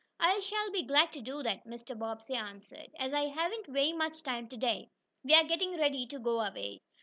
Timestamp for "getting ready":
5.43-6.07